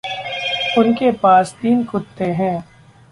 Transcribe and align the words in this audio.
उनके 0.77 1.11
पास 1.11 1.55
तीन 1.61 1.83
कुत्ते 1.83 2.25
हैं। 2.25 2.63